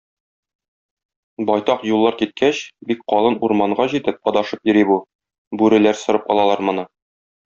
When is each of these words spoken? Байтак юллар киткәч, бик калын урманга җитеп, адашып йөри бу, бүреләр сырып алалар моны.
Байтак 1.49 1.83
юллар 1.89 2.15
киткәч, 2.21 2.61
бик 2.91 3.03
калын 3.13 3.37
урманга 3.49 3.87
җитеп, 3.95 4.17
адашып 4.31 4.65
йөри 4.71 4.83
бу, 4.93 4.97
бүреләр 5.63 6.01
сырып 6.05 6.27
алалар 6.37 6.65
моны. 6.71 6.87